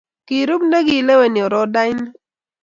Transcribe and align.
Kirub 0.27 0.61
ne 0.69 0.79
koleweni 0.87 1.39
orodaini? 1.47 2.05